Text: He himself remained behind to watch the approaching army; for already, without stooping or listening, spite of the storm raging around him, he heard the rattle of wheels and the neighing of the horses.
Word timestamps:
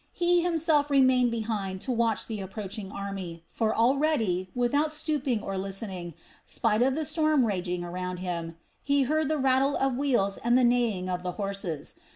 He 0.13 0.41
himself 0.41 0.89
remained 0.89 1.29
behind 1.29 1.79
to 1.83 1.91
watch 1.91 2.25
the 2.25 2.41
approaching 2.41 2.91
army; 2.91 3.43
for 3.47 3.75
already, 3.75 4.49
without 4.55 4.91
stooping 4.91 5.43
or 5.43 5.59
listening, 5.59 6.15
spite 6.43 6.81
of 6.81 6.95
the 6.95 7.05
storm 7.05 7.45
raging 7.45 7.83
around 7.83 8.17
him, 8.17 8.55
he 8.81 9.03
heard 9.03 9.29
the 9.29 9.37
rattle 9.37 9.77
of 9.77 9.95
wheels 9.97 10.37
and 10.39 10.57
the 10.57 10.63
neighing 10.63 11.07
of 11.07 11.21
the 11.21 11.33
horses. 11.33 11.93